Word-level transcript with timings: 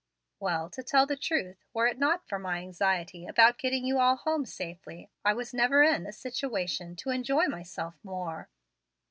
"Well, 0.39 0.67
to 0.71 0.81
tell 0.81 1.05
the 1.05 1.15
truth, 1.15 1.63
were 1.75 1.85
it 1.85 1.99
not 1.99 2.27
for 2.27 2.39
my 2.39 2.61
anxiety 2.61 3.27
about 3.27 3.59
getting 3.59 3.85
you 3.85 3.99
all 3.99 4.15
home 4.15 4.47
safely, 4.47 5.11
I 5.23 5.35
was 5.35 5.53
never 5.53 5.83
in 5.83 6.07
a 6.07 6.11
situation 6.11 6.95
to 6.95 7.11
enjoy 7.11 7.45
myself 7.45 7.93
more." 8.03 8.49